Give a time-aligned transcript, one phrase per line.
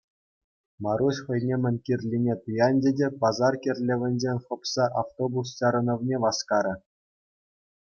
[0.85, 6.75] Маруҫ хӑйне мӗн кирлине туянчӗ те пасар кӗрлевӗнчен хӑпса автобус чарӑнӑвне васкарӗ.